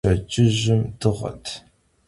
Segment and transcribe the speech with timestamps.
[0.05, 1.45] Pşedcıjım dığet.